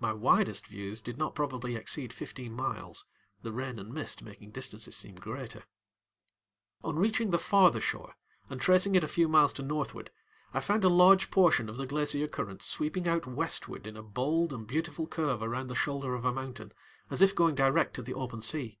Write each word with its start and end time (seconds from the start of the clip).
My 0.00 0.12
widest 0.12 0.66
views 0.66 1.00
did 1.00 1.16
not 1.16 1.36
probably 1.36 1.76
exceed 1.76 2.12
fifteen 2.12 2.52
miles, 2.54 3.04
the 3.42 3.52
rain 3.52 3.78
and 3.78 3.94
mist 3.94 4.20
making 4.20 4.50
distances 4.50 4.96
seem 4.96 5.14
greater. 5.14 5.62
On 6.82 6.96
reaching 6.98 7.30
the 7.30 7.38
farther 7.38 7.80
shore 7.80 8.16
and 8.48 8.60
tracing 8.60 8.96
it 8.96 9.04
a 9.04 9.06
few 9.06 9.28
miles 9.28 9.52
to 9.52 9.62
northward, 9.62 10.10
I 10.52 10.58
found 10.58 10.82
a 10.82 10.88
large 10.88 11.30
portion 11.30 11.68
of 11.68 11.76
the 11.76 11.86
glacier 11.86 12.26
current 12.26 12.62
sweeping 12.62 13.06
out 13.06 13.28
westward 13.28 13.86
in 13.86 13.96
a 13.96 14.02
bold 14.02 14.52
and 14.52 14.66
beautiful 14.66 15.06
curve 15.06 15.40
around 15.40 15.68
the 15.68 15.76
shoulder 15.76 16.16
of 16.16 16.24
a 16.24 16.32
mountain 16.32 16.72
as 17.08 17.22
if 17.22 17.32
going 17.36 17.54
direct 17.54 17.94
to 17.94 18.02
the 18.02 18.14
open 18.14 18.40
sea. 18.40 18.80